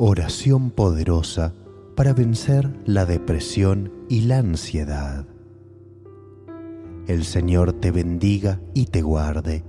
Oración 0.00 0.70
poderosa 0.70 1.54
para 1.96 2.12
vencer 2.12 2.72
la 2.86 3.04
depresión 3.04 3.92
y 4.08 4.20
la 4.20 4.38
ansiedad. 4.38 5.26
El 7.08 7.24
Señor 7.24 7.72
te 7.72 7.90
bendiga 7.90 8.60
y 8.74 8.86
te 8.86 9.02
guarde. 9.02 9.64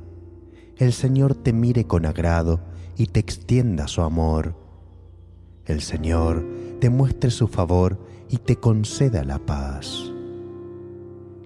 El 0.78 0.94
Señor 0.94 1.34
te 1.34 1.52
mire 1.52 1.86
con 1.86 2.06
agrado 2.06 2.60
y 2.96 3.08
te 3.08 3.20
extienda 3.20 3.88
su 3.88 4.04
amor. 4.04 4.56
El 5.66 5.82
Señor 5.82 6.46
te 6.80 6.92
muestre 6.92 7.32
su 7.32 7.48
favor 7.48 7.98
y 8.30 8.38
te 8.38 8.58
conceda 8.58 9.24
la 9.24 9.40
paz. 9.40 10.12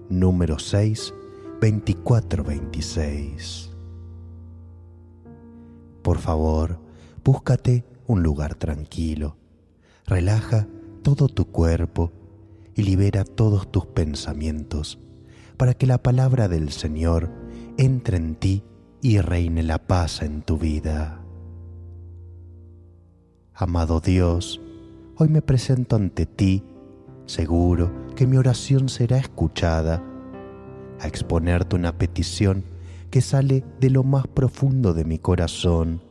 Número 0.10 0.60
6, 0.60 1.14
24-26. 1.62 3.70
Por 6.02 6.18
favor, 6.18 6.80
búscate 7.24 7.93
un 8.08 8.24
lugar 8.24 8.56
tranquilo. 8.56 9.38
Relaja 10.06 10.68
todo 11.02 11.28
tu 11.28 11.46
cuerpo 11.46 12.12
y 12.76 12.84
libera 12.84 13.24
todos 13.24 13.72
tus 13.72 13.86
pensamientos 13.86 15.00
para 15.58 15.74
que 15.74 15.88
la 15.88 16.02
palabra 16.02 16.48
del 16.48 16.72
Señor 16.72 17.30
entre 17.78 18.18
en 18.18 18.36
ti 18.36 18.64
y 19.02 19.20
reine 19.20 19.64
la 19.64 19.80
paz 19.86 20.22
en 20.22 20.42
tu 20.42 20.58
vida. 20.58 21.22
Amado 23.54 24.00
Dios, 24.00 24.62
hoy 25.18 25.30
me 25.30 25.42
presento 25.42 25.96
ante 25.96 26.26
ti, 26.26 26.64
seguro 27.26 27.92
que 28.16 28.26
mi 28.26 28.38
oración 28.38 28.90
será 28.90 29.18
escuchada, 29.18 30.04
a 31.00 31.08
exponerte 31.08 31.76
una 31.76 31.98
petición 31.98 32.64
que 33.12 33.22
sale 33.22 33.64
de 33.80 33.90
lo 33.90 34.04
más 34.04 34.26
profundo 34.28 34.94
de 34.94 35.06
mi 35.06 35.20
corazón. 35.20 36.02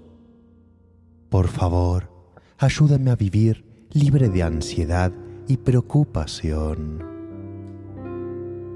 Por 1.33 1.49
favor, 1.49 2.11
ayúdame 2.59 3.11
a 3.11 3.17
vivir 3.17 3.65
libre 3.95 4.29
de 4.29 4.43
ansiedad 4.43 5.11
y 5.49 5.57
preocupación. 5.57 7.03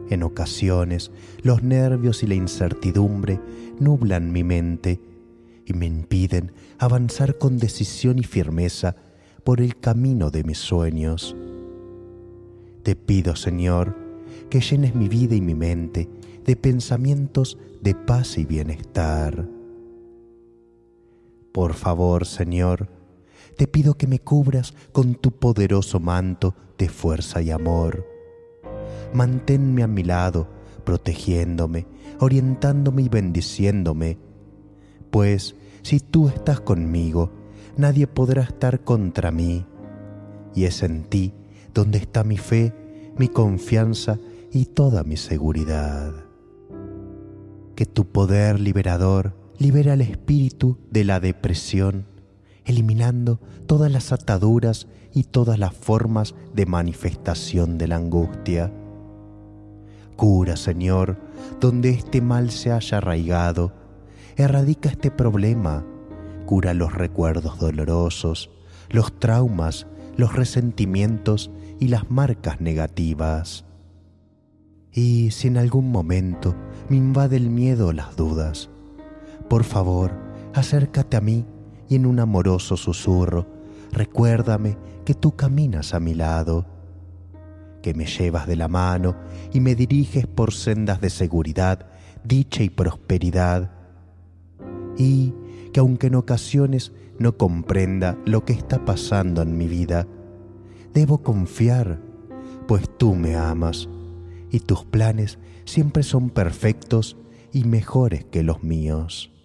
En 0.08 0.22
ocasiones, 0.22 1.10
los 1.42 1.62
nervios 1.62 2.22
y 2.22 2.26
la 2.26 2.34
incertidumbre 2.34 3.42
nublan 3.78 4.32
mi 4.32 4.42
mente 4.42 4.98
y 5.66 5.74
me 5.74 5.84
impiden 5.84 6.50
avanzar 6.78 7.36
con 7.36 7.58
decisión 7.58 8.18
y 8.18 8.22
firmeza 8.22 8.96
por 9.44 9.60
el 9.60 9.78
camino 9.78 10.30
de 10.30 10.42
mis 10.42 10.56
sueños. 10.56 11.36
Te 12.84 12.96
pido, 12.96 13.36
Señor, 13.36 13.94
que 14.48 14.62
llenes 14.62 14.94
mi 14.94 15.10
vida 15.10 15.34
y 15.34 15.42
mi 15.42 15.54
mente 15.54 16.08
de 16.46 16.56
pensamientos 16.56 17.58
de 17.82 17.94
paz 17.94 18.38
y 18.38 18.46
bienestar. 18.46 19.55
Por 21.56 21.72
favor, 21.72 22.26
Señor, 22.26 22.90
te 23.56 23.66
pido 23.66 23.94
que 23.94 24.06
me 24.06 24.18
cubras 24.18 24.74
con 24.92 25.14
tu 25.14 25.32
poderoso 25.32 26.00
manto 26.00 26.54
de 26.76 26.90
fuerza 26.90 27.40
y 27.40 27.50
amor. 27.50 28.06
Manténme 29.14 29.82
a 29.82 29.86
mi 29.86 30.02
lado, 30.02 30.48
protegiéndome, 30.84 31.86
orientándome 32.20 33.00
y 33.00 33.08
bendiciéndome 33.08 34.18
pues 35.16 35.56
si 35.80 35.98
tú 35.98 36.28
estás 36.28 36.60
conmigo, 36.60 37.30
nadie 37.78 38.06
podrá 38.06 38.42
estar 38.42 38.84
contra 38.84 39.30
mí. 39.30 39.64
Y 40.54 40.64
es 40.64 40.82
en 40.82 41.04
ti 41.04 41.32
donde 41.72 41.96
está 41.96 42.22
mi 42.22 42.36
fe, 42.36 42.74
mi 43.16 43.28
confianza 43.28 44.18
y 44.52 44.66
toda 44.66 45.04
mi 45.04 45.16
seguridad. 45.16 46.12
Que 47.74 47.86
tu 47.86 48.04
poder 48.04 48.60
liberador 48.60 49.32
libera 49.58 49.94
al 49.94 50.00
espíritu 50.00 50.78
de 50.90 51.04
la 51.04 51.20
depresión, 51.20 52.06
eliminando 52.64 53.40
todas 53.66 53.90
las 53.90 54.12
ataduras 54.12 54.86
y 55.12 55.24
todas 55.24 55.58
las 55.58 55.74
formas 55.74 56.34
de 56.54 56.66
manifestación 56.66 57.78
de 57.78 57.88
la 57.88 57.96
angustia. 57.96 58.72
Cura, 60.16 60.56
Señor, 60.56 61.18
donde 61.60 61.90
este 61.90 62.20
mal 62.20 62.50
se 62.50 62.72
haya 62.72 62.98
arraigado, 62.98 63.72
erradica 64.36 64.88
este 64.88 65.10
problema, 65.10 65.84
cura 66.44 66.74
los 66.74 66.92
recuerdos 66.92 67.58
dolorosos, 67.58 68.50
los 68.90 69.18
traumas, 69.18 69.86
los 70.16 70.34
resentimientos 70.34 71.50
y 71.80 71.88
las 71.88 72.10
marcas 72.10 72.60
negativas. 72.60 73.64
Y 74.92 75.30
si 75.32 75.48
en 75.48 75.58
algún 75.58 75.90
momento 75.90 76.54
me 76.88 76.96
invade 76.96 77.36
el 77.36 77.50
miedo 77.50 77.88
o 77.88 77.92
las 77.92 78.16
dudas, 78.16 78.70
por 79.48 79.64
favor, 79.64 80.12
acércate 80.54 81.16
a 81.16 81.20
mí 81.20 81.44
y 81.88 81.96
en 81.96 82.06
un 82.06 82.20
amoroso 82.20 82.76
susurro, 82.76 83.46
recuérdame 83.92 84.76
que 85.04 85.14
tú 85.14 85.36
caminas 85.36 85.94
a 85.94 86.00
mi 86.00 86.14
lado, 86.14 86.66
que 87.82 87.94
me 87.94 88.06
llevas 88.06 88.46
de 88.46 88.56
la 88.56 88.68
mano 88.68 89.14
y 89.52 89.60
me 89.60 89.74
diriges 89.74 90.26
por 90.26 90.52
sendas 90.52 91.00
de 91.00 91.10
seguridad, 91.10 91.86
dicha 92.24 92.62
y 92.62 92.70
prosperidad, 92.70 93.70
y 94.98 95.32
que 95.72 95.80
aunque 95.80 96.08
en 96.08 96.16
ocasiones 96.16 96.92
no 97.18 97.36
comprenda 97.36 98.18
lo 98.24 98.44
que 98.44 98.52
está 98.52 98.84
pasando 98.84 99.42
en 99.42 99.56
mi 99.56 99.68
vida, 99.68 100.06
debo 100.92 101.22
confiar, 101.22 102.00
pues 102.66 102.90
tú 102.98 103.14
me 103.14 103.36
amas 103.36 103.88
y 104.50 104.60
tus 104.60 104.84
planes 104.84 105.38
siempre 105.64 106.02
son 106.02 106.30
perfectos 106.30 107.16
y 107.52 107.64
mejores 107.64 108.24
que 108.24 108.42
los 108.42 108.62
míos. 108.62 109.35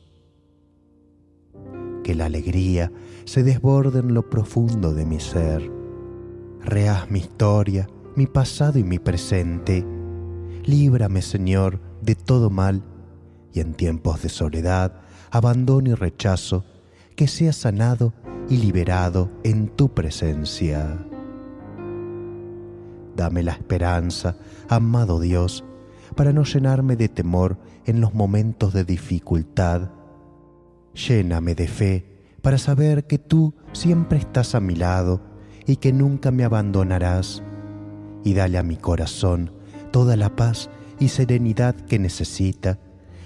Que 2.04 2.16
la 2.16 2.26
alegría 2.26 2.92
se 3.26 3.44
desborde 3.44 4.00
en 4.00 4.14
lo 4.14 4.30
profundo 4.30 4.94
de 4.94 5.06
mi 5.06 5.20
ser. 5.20 5.72
Rehaz 6.62 7.10
mi 7.10 7.20
historia, 7.20 7.88
mi 8.16 8.28
pasado 8.28 8.80
y 8.80 8.84
mi 8.84 9.00
presente. 9.00 9.86
Líbrame, 10.64 11.22
Señor, 11.22 11.80
de 12.02 12.16
todo 12.16 12.50
mal 12.50 12.84
y 13.54 13.60
en 13.60 13.74
tiempos 13.74 14.22
de 14.22 14.30
soledad 14.30 15.02
abandono 15.32 15.90
y 15.90 15.94
rechazo, 15.94 16.66
que 17.16 17.28
sea 17.28 17.54
sanado 17.54 18.14
y 18.50 18.58
liberado 18.58 19.32
en 19.44 19.70
tu 19.70 19.94
presencia. 19.94 21.08
Dame 23.16 23.44
la 23.44 23.54
esperanza, 23.54 24.36
amado 24.68 25.20
Dios, 25.20 25.64
para 26.16 26.34
no 26.34 26.44
llenarme 26.44 26.98
de 26.98 27.08
temor 27.08 27.58
en 27.86 28.02
los 28.02 28.14
momentos 28.14 28.74
de 28.74 28.84
dificultad. 28.84 29.90
Lléname 30.94 31.56
de 31.56 31.68
fe 31.68 32.06
para 32.42 32.58
saber 32.58 33.06
que 33.06 33.18
tú 33.18 33.54
siempre 33.72 34.18
estás 34.18 34.56
a 34.56 34.60
mi 34.60 34.76
lado 34.76 35.22
y 35.66 35.78
que 35.78 35.94
nunca 35.94 36.32
me 36.32 36.44
abandonarás. 36.44 37.44
Y 38.24 38.34
dale 38.34 38.58
a 38.58 38.64
mi 38.64 38.78
corazón 38.78 39.52
toda 39.92 40.16
la 40.16 40.36
paz 40.36 40.70
y 41.00 41.10
serenidad 41.10 41.76
que 41.76 42.00
necesita 42.00 42.80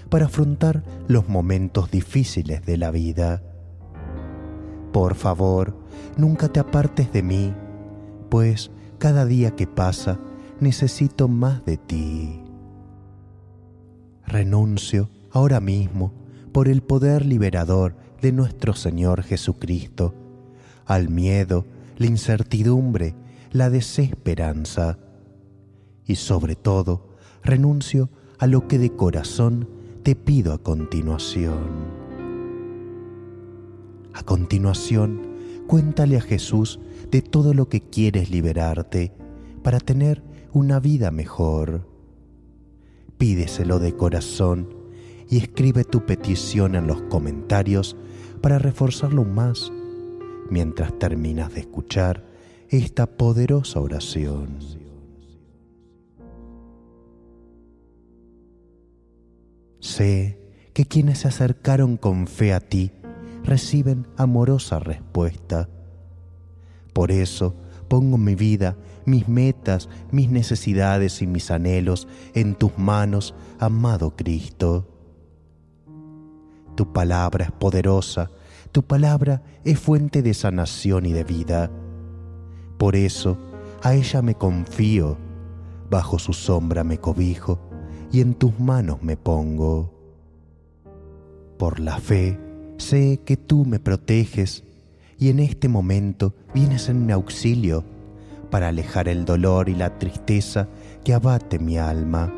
para 0.08 0.26
afrontar 0.26 0.82
los 1.08 1.28
momentos 1.28 1.90
difíciles 1.90 2.64
de 2.64 2.76
la 2.76 2.90
vida. 2.90 3.42
Por 4.92 5.14
favor, 5.14 5.76
nunca 6.16 6.48
te 6.48 6.60
apartes 6.60 7.12
de 7.12 7.22
mí, 7.22 7.54
pues 8.30 8.70
cada 8.98 9.26
día 9.26 9.50
que 9.56 9.66
pasa 9.66 10.18
necesito 10.60 11.28
más 11.28 11.64
de 11.64 11.76
ti. 11.76 12.42
Renuncio 14.26 15.10
ahora 15.30 15.60
mismo 15.60 16.12
por 16.56 16.68
el 16.68 16.80
poder 16.80 17.26
liberador 17.26 17.94
de 18.22 18.32
nuestro 18.32 18.74
Señor 18.74 19.22
Jesucristo, 19.22 20.14
al 20.86 21.10
miedo, 21.10 21.66
la 21.98 22.06
incertidumbre, 22.06 23.14
la 23.52 23.68
desesperanza. 23.68 24.96
Y 26.06 26.14
sobre 26.14 26.56
todo, 26.56 27.10
renuncio 27.44 28.08
a 28.38 28.46
lo 28.46 28.68
que 28.68 28.78
de 28.78 28.88
corazón 28.88 29.68
te 30.02 30.16
pido 30.16 30.54
a 30.54 30.58
continuación. 30.62 31.58
A 34.14 34.22
continuación, 34.22 35.20
cuéntale 35.66 36.16
a 36.16 36.22
Jesús 36.22 36.80
de 37.10 37.20
todo 37.20 37.52
lo 37.52 37.68
que 37.68 37.82
quieres 37.82 38.30
liberarte 38.30 39.12
para 39.62 39.78
tener 39.78 40.22
una 40.54 40.80
vida 40.80 41.10
mejor. 41.10 41.86
Pídeselo 43.18 43.78
de 43.78 43.94
corazón 43.94 44.75
y 45.28 45.38
escribe 45.38 45.84
tu 45.84 46.04
petición 46.06 46.74
en 46.74 46.86
los 46.86 47.02
comentarios 47.02 47.96
para 48.40 48.58
reforzarlo 48.58 49.24
más 49.24 49.72
mientras 50.50 50.96
terminas 50.98 51.52
de 51.54 51.60
escuchar 51.60 52.24
esta 52.68 53.06
poderosa 53.06 53.80
oración. 53.80 54.58
Sé 59.80 60.38
que 60.72 60.84
quienes 60.84 61.20
se 61.20 61.28
acercaron 61.28 61.96
con 61.96 62.26
fe 62.26 62.52
a 62.52 62.60
ti 62.60 62.90
reciben 63.44 64.06
amorosa 64.16 64.78
respuesta. 64.78 65.68
Por 66.92 67.12
eso 67.12 67.54
pongo 67.88 68.18
mi 68.18 68.34
vida, 68.34 68.76
mis 69.04 69.28
metas, 69.28 69.88
mis 70.10 70.28
necesidades 70.28 71.22
y 71.22 71.26
mis 71.26 71.50
anhelos 71.50 72.08
en 72.34 72.54
tus 72.54 72.76
manos, 72.76 73.34
amado 73.58 74.16
Cristo. 74.16 74.95
Tu 76.76 76.92
palabra 76.92 77.46
es 77.46 77.50
poderosa, 77.50 78.30
tu 78.70 78.82
palabra 78.82 79.42
es 79.64 79.80
fuente 79.80 80.22
de 80.22 80.34
sanación 80.34 81.06
y 81.06 81.12
de 81.12 81.24
vida. 81.24 81.70
Por 82.76 82.94
eso 82.94 83.38
a 83.82 83.94
ella 83.94 84.20
me 84.20 84.34
confío, 84.34 85.16
bajo 85.88 86.18
su 86.18 86.34
sombra 86.34 86.84
me 86.84 86.98
cobijo 86.98 87.58
y 88.12 88.20
en 88.20 88.34
tus 88.34 88.60
manos 88.60 89.02
me 89.02 89.16
pongo. 89.16 89.92
Por 91.58 91.80
la 91.80 91.98
fe 91.98 92.38
sé 92.76 93.20
que 93.24 93.38
tú 93.38 93.64
me 93.64 93.78
proteges 93.78 94.62
y 95.18 95.30
en 95.30 95.40
este 95.40 95.68
momento 95.68 96.34
vienes 96.54 96.90
en 96.90 97.06
mi 97.06 97.12
auxilio 97.12 97.84
para 98.50 98.68
alejar 98.68 99.08
el 99.08 99.24
dolor 99.24 99.70
y 99.70 99.74
la 99.74 99.98
tristeza 99.98 100.68
que 101.02 101.14
abate 101.14 101.58
mi 101.58 101.78
alma. 101.78 102.32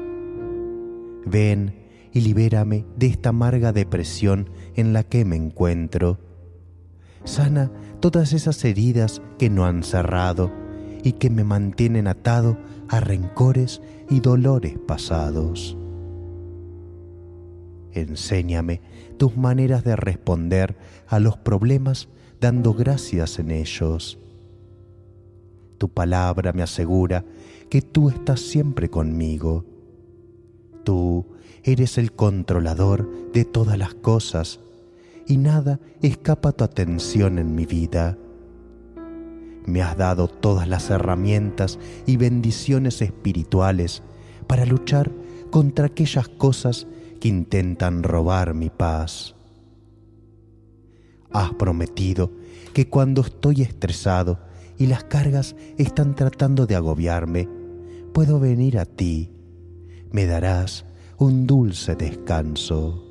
Ven 1.27 1.78
y 2.19 2.21
libérame 2.21 2.85
de 2.97 3.07
esta 3.07 3.29
amarga 3.29 3.73
depresión 3.73 4.51
en 4.75 4.93
la 4.93 5.05
que 5.05 5.25
me 5.25 5.37
encuentro. 5.37 6.19
Sana 7.23 7.71
todas 8.01 8.33
esas 8.33 8.65
heridas 8.65 9.23
que 9.39 9.49
no 9.49 9.67
han 9.67 9.85
cerrado 9.85 10.51
y 11.05 11.13
que 11.13 11.31
me 11.31 11.45
mantienen 11.45 12.09
atado 12.09 12.59
a 12.89 12.99
rencores 12.99 13.81
y 14.11 14.19
dolores 14.19 14.77
pasados. 14.85 15.77
Enséñame 17.93 18.81
tus 19.17 19.37
maneras 19.37 19.85
de 19.85 19.95
responder 19.95 20.77
a 21.07 21.21
los 21.21 21.37
problemas 21.37 22.09
dando 22.41 22.75
gracias 22.75 23.39
en 23.39 23.53
ellos. 23.53 24.19
Tu 25.79 25.89
palabra 25.89 26.53
me 26.53 26.65
asegura 26.65 27.25
que 27.71 27.81
tú 27.81 28.09
estás 28.09 28.41
siempre 28.41 28.91
conmigo. 28.91 29.78
Tú 30.89 31.27
eres 31.65 31.99
el 31.99 32.13
controlador 32.13 33.31
de 33.35 33.45
todas 33.45 33.77
las 33.77 33.93
cosas 33.93 34.59
y 35.27 35.37
nada 35.37 35.81
escapa 36.01 36.49
a 36.49 36.53
tu 36.53 36.65
atención 36.65 37.39
en 37.39 37.55
mi 37.55 37.67
vida. 37.67 38.17
Me 39.67 39.83
has 39.83 39.99
dado 39.99 40.29
todas 40.29 40.67
las 40.67 40.89
herramientas 40.89 41.79
y 42.07 42.17
bendiciones 42.17 43.03
espirituales 43.03 44.03
para 44.47 44.65
luchar 44.65 45.13
contra 45.51 45.85
aquellas 45.85 46.27
cosas 46.27 46.87
que 47.21 47.29
intentan 47.29 48.03
robar 48.03 48.55
mi 48.55 48.71
paz. 48.71 49.35
Has 51.35 51.53
prometido 51.53 52.33
que 52.73 52.89
cuando 52.89 53.21
estoy 53.21 53.61
estresado 53.61 54.39
y 54.79 54.87
las 54.87 55.05
cargas 55.05 55.55
están 55.77 56.15
tratando 56.15 56.65
de 56.65 56.77
agobiarme, 56.77 57.47
puedo 58.15 58.41
venir 58.41 58.79
a 58.79 58.87
ti. 58.87 59.35
Me 60.11 60.25
darás 60.25 60.87
un 61.19 61.47
dulce 61.47 61.95
descanso. 61.95 63.05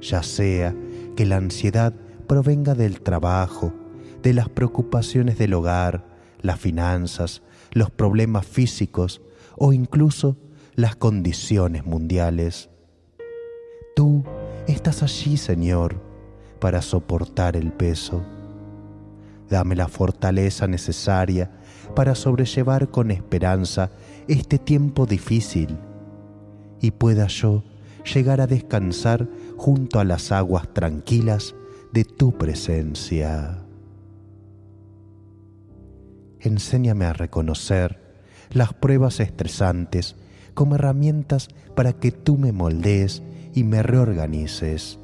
Ya 0.00 0.22
sea 0.22 0.74
que 1.16 1.26
la 1.26 1.36
ansiedad 1.36 1.92
provenga 2.28 2.74
del 2.74 3.00
trabajo, 3.00 3.72
de 4.22 4.32
las 4.32 4.48
preocupaciones 4.48 5.38
del 5.38 5.54
hogar, 5.54 6.06
las 6.40 6.60
finanzas, 6.60 7.42
los 7.72 7.90
problemas 7.90 8.46
físicos 8.46 9.20
o 9.56 9.72
incluso 9.72 10.36
las 10.74 10.94
condiciones 10.94 11.84
mundiales. 11.84 12.70
Tú 13.96 14.24
estás 14.68 15.02
allí, 15.02 15.36
Señor, 15.36 16.00
para 16.60 16.80
soportar 16.80 17.56
el 17.56 17.72
peso. 17.72 18.22
Dame 19.50 19.76
la 19.76 19.88
fortaleza 19.88 20.66
necesaria 20.66 21.50
para 21.94 22.14
sobrellevar 22.14 22.88
con 22.90 23.10
esperanza 23.10 23.90
este 24.28 24.58
tiempo 24.58 25.06
difícil 25.06 25.78
y 26.80 26.90
pueda 26.90 27.26
yo 27.26 27.64
llegar 28.12 28.40
a 28.40 28.46
descansar 28.46 29.28
junto 29.56 30.00
a 30.00 30.04
las 30.04 30.32
aguas 30.32 30.72
tranquilas 30.72 31.54
de 31.92 32.04
tu 32.04 32.36
presencia. 32.36 33.58
Enséñame 36.40 37.04
a 37.04 37.12
reconocer 37.12 38.00
las 38.50 38.72
pruebas 38.72 39.20
estresantes 39.20 40.16
como 40.54 40.74
herramientas 40.74 41.48
para 41.74 41.92
que 41.92 42.10
tú 42.10 42.36
me 42.36 42.52
moldees 42.52 43.22
y 43.54 43.64
me 43.64 43.82
reorganices. 43.82 44.98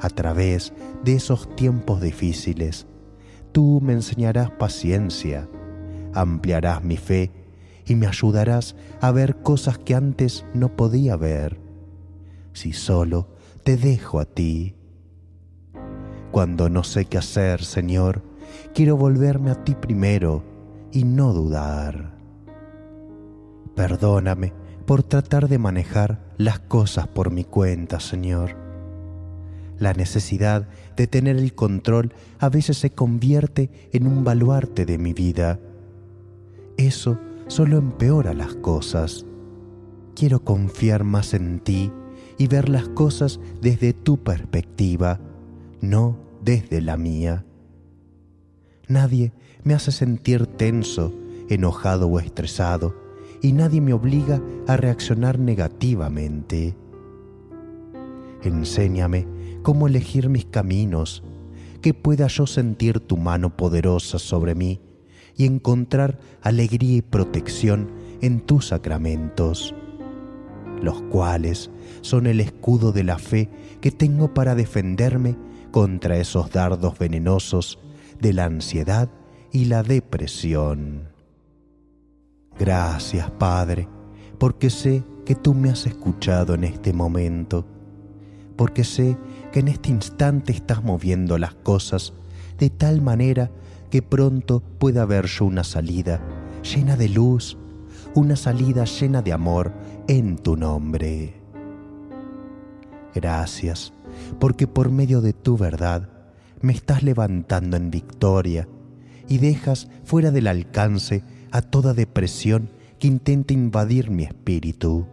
A 0.00 0.08
través 0.08 0.72
de 1.04 1.14
esos 1.14 1.54
tiempos 1.56 2.00
difíciles, 2.00 2.86
tú 3.52 3.80
me 3.82 3.92
enseñarás 3.92 4.50
paciencia, 4.50 5.48
ampliarás 6.14 6.82
mi 6.82 6.96
fe 6.96 7.30
y 7.86 7.94
me 7.94 8.06
ayudarás 8.06 8.76
a 9.00 9.10
ver 9.10 9.36
cosas 9.42 9.78
que 9.78 9.94
antes 9.94 10.44
no 10.54 10.76
podía 10.76 11.16
ver, 11.16 11.58
si 12.52 12.72
solo 12.72 13.28
te 13.62 13.76
dejo 13.76 14.20
a 14.20 14.24
ti. 14.24 14.74
Cuando 16.30 16.68
no 16.68 16.82
sé 16.84 17.04
qué 17.04 17.18
hacer, 17.18 17.62
Señor, 17.64 18.22
quiero 18.74 18.96
volverme 18.96 19.50
a 19.50 19.64
ti 19.64 19.74
primero 19.74 20.42
y 20.92 21.04
no 21.04 21.32
dudar. 21.32 22.14
Perdóname 23.74 24.52
por 24.86 25.02
tratar 25.02 25.48
de 25.48 25.58
manejar 25.58 26.20
las 26.36 26.60
cosas 26.60 27.08
por 27.08 27.30
mi 27.30 27.44
cuenta, 27.44 28.00
Señor. 28.00 28.56
La 29.78 29.92
necesidad 29.92 30.68
de 30.96 31.06
tener 31.06 31.36
el 31.36 31.54
control 31.54 32.14
a 32.38 32.48
veces 32.48 32.78
se 32.78 32.90
convierte 32.90 33.70
en 33.92 34.06
un 34.06 34.22
baluarte 34.24 34.86
de 34.86 34.98
mi 34.98 35.12
vida. 35.12 35.58
Eso 36.76 37.18
solo 37.46 37.78
empeora 37.78 38.34
las 38.34 38.54
cosas. 38.54 39.24
Quiero 40.14 40.44
confiar 40.44 41.04
más 41.04 41.34
en 41.34 41.60
ti 41.60 41.90
y 42.38 42.46
ver 42.46 42.68
las 42.68 42.88
cosas 42.88 43.40
desde 43.60 43.92
tu 43.92 44.22
perspectiva, 44.22 45.20
no 45.80 46.16
desde 46.42 46.80
la 46.80 46.96
mía. 46.96 47.44
Nadie 48.88 49.32
me 49.62 49.74
hace 49.74 49.92
sentir 49.92 50.46
tenso, 50.46 51.12
enojado 51.48 52.08
o 52.08 52.18
estresado 52.18 52.94
y 53.40 53.52
nadie 53.52 53.80
me 53.80 53.92
obliga 53.92 54.40
a 54.66 54.76
reaccionar 54.76 55.38
negativamente. 55.38 56.76
Enséñame 58.42 59.26
cómo 59.62 59.86
elegir 59.86 60.28
mis 60.28 60.44
caminos, 60.44 61.22
que 61.80 61.94
pueda 61.94 62.26
yo 62.26 62.46
sentir 62.46 63.00
tu 63.00 63.16
mano 63.16 63.56
poderosa 63.56 64.18
sobre 64.18 64.54
mí 64.54 64.80
y 65.36 65.46
encontrar 65.46 66.18
alegría 66.42 66.98
y 66.98 67.02
protección 67.02 67.90
en 68.20 68.40
tus 68.40 68.68
sacramentos, 68.68 69.74
los 70.82 71.02
cuales 71.02 71.70
son 72.00 72.26
el 72.26 72.40
escudo 72.40 72.92
de 72.92 73.04
la 73.04 73.18
fe 73.18 73.48
que 73.80 73.90
tengo 73.90 74.32
para 74.34 74.54
defenderme 74.54 75.36
contra 75.70 76.16
esos 76.16 76.50
dardos 76.50 76.98
venenosos 76.98 77.78
de 78.20 78.32
la 78.32 78.44
ansiedad 78.44 79.10
y 79.50 79.66
la 79.66 79.82
depresión. 79.82 81.08
Gracias, 82.58 83.30
Padre, 83.32 83.88
porque 84.38 84.70
sé 84.70 85.02
que 85.24 85.34
tú 85.34 85.54
me 85.54 85.70
has 85.70 85.86
escuchado 85.86 86.54
en 86.54 86.64
este 86.64 86.92
momento, 86.92 87.66
porque 88.56 88.84
sé 88.84 89.16
que 89.52 89.60
en 89.60 89.68
este 89.68 89.90
instante 89.90 90.52
estás 90.52 90.84
moviendo 90.84 91.38
las 91.38 91.54
cosas 91.54 92.12
de 92.58 92.70
tal 92.70 93.00
manera 93.00 93.50
que 93.94 94.02
pronto 94.02 94.60
pueda 94.80 95.02
haber 95.02 95.26
yo 95.26 95.44
una 95.44 95.62
salida 95.62 96.20
llena 96.64 96.96
de 96.96 97.08
luz, 97.08 97.56
una 98.16 98.34
salida 98.34 98.86
llena 98.86 99.22
de 99.22 99.32
amor 99.32 99.72
en 100.08 100.36
tu 100.36 100.56
nombre. 100.56 101.40
Gracias, 103.14 103.92
porque 104.40 104.66
por 104.66 104.90
medio 104.90 105.20
de 105.20 105.32
tu 105.32 105.56
verdad 105.56 106.08
me 106.60 106.72
estás 106.72 107.04
levantando 107.04 107.76
en 107.76 107.92
victoria 107.92 108.66
y 109.28 109.38
dejas 109.38 109.88
fuera 110.02 110.32
del 110.32 110.48
alcance 110.48 111.22
a 111.52 111.62
toda 111.62 111.94
depresión 111.94 112.70
que 112.98 113.06
intente 113.06 113.54
invadir 113.54 114.10
mi 114.10 114.24
espíritu. 114.24 115.06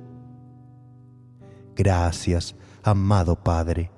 Gracias, 1.76 2.56
amado 2.82 3.44
Padre, 3.44 3.92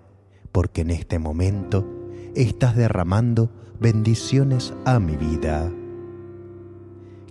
porque 0.51 0.81
en 0.81 0.89
este 0.89 1.19
momento 1.19 1.87
estás 2.35 2.75
derramando 2.75 3.62
bendiciones 3.83 4.73
a 4.85 4.97
mi 4.97 5.17
vida. 5.17 5.69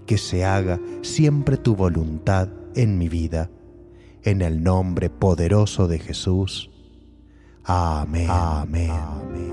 Que 0.06 0.18
se 0.18 0.44
haga 0.44 0.78
siempre 1.00 1.56
tu 1.56 1.75
voluntad 1.75 2.49
en 2.76 2.99
mi 2.99 3.09
vida, 3.09 3.50
en 4.23 4.42
el 4.42 4.62
nombre 4.62 5.09
poderoso 5.09 5.88
de 5.88 5.99
Jesús. 5.99 6.71
Amén. 7.64 8.28
Amén. 8.28 8.90
Amén. 8.90 9.52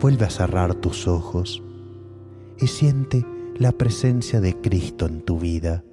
Vuelve 0.00 0.24
a 0.26 0.30
cerrar 0.30 0.74
tus 0.74 1.06
ojos 1.06 1.62
y 2.58 2.66
siente 2.66 3.24
la 3.56 3.70
presencia 3.70 4.40
de 4.40 4.60
Cristo 4.60 5.06
en 5.06 5.22
tu 5.22 5.38
vida, 5.38 5.84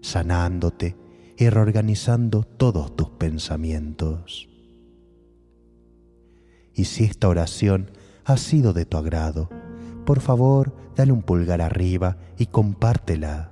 sanándote 0.00 0.96
y 1.36 1.50
reorganizando 1.50 2.44
todos 2.44 2.96
tus 2.96 3.10
pensamientos. 3.10 4.48
Y 6.78 6.84
si 6.84 7.02
esta 7.02 7.28
oración 7.28 7.90
ha 8.24 8.36
sido 8.36 8.72
de 8.72 8.86
tu 8.86 8.98
agrado, 8.98 9.50
por 10.06 10.20
favor 10.20 10.72
dale 10.94 11.10
un 11.10 11.22
pulgar 11.22 11.60
arriba 11.60 12.18
y 12.38 12.46
compártela. 12.46 13.50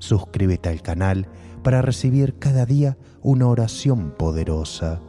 Suscríbete 0.00 0.68
al 0.68 0.82
canal 0.82 1.28
para 1.62 1.82
recibir 1.82 2.36
cada 2.40 2.66
día 2.66 2.98
una 3.22 3.46
oración 3.46 4.12
poderosa. 4.18 5.00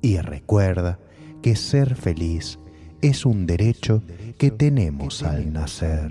Y 0.00 0.18
recuerda 0.18 0.98
que 1.42 1.54
ser 1.54 1.94
feliz 1.94 2.58
es 3.00 3.24
un 3.24 3.46
derecho 3.46 4.02
que 4.38 4.50
tenemos 4.50 5.22
al 5.22 5.52
nacer. 5.52 6.10